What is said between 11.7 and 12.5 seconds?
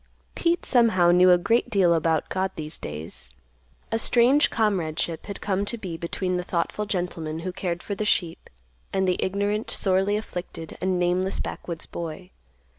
boy.